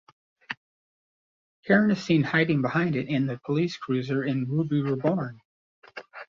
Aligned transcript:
Karen 1.63 1.91
is 1.91 2.03
seen 2.03 2.23
hiding 2.23 2.63
behind 2.63 2.95
it 2.95 3.07
in 3.07 3.27
the 3.27 3.39
Police 3.45 3.77
Cruiser 3.77 4.23
in 4.23 4.47
Ruby 4.49 4.81
Reborn. 4.81 5.39